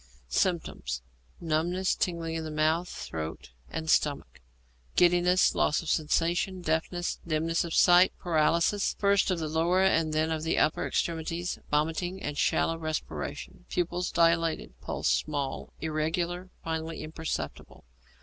Symptoms. 0.29 1.03
Numbness 1.39 1.93
and 1.93 2.01
tingling 2.01 2.33
in 2.33 2.55
mouth, 2.55 2.89
throat, 2.89 3.51
and 3.69 3.87
stomach, 3.87 4.41
giddiness, 4.95 5.53
loss 5.53 5.83
of 5.83 5.89
sensation, 5.89 6.63
deafness, 6.63 7.19
dimness 7.27 7.63
of 7.63 7.75
sight, 7.75 8.11
paralysis, 8.17 8.95
first 8.97 9.29
of 9.29 9.37
the 9.37 9.47
lower 9.47 9.83
and 9.83 10.11
then 10.11 10.31
of 10.31 10.41
the 10.41 10.57
upper 10.57 10.87
extremities, 10.87 11.59
vomiting, 11.69 12.19
and 12.19 12.39
shallow 12.39 12.79
respiration. 12.79 13.65
Pupils 13.69 14.09
dilated. 14.09 14.73
Pulse 14.81 15.07
small, 15.07 15.71
irregular, 15.81 16.49
finally 16.63 17.03
imperceptible. 17.03 17.83